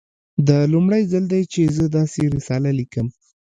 [0.47, 3.07] دا لومړی ځل دی چې زه داسې رساله لیکم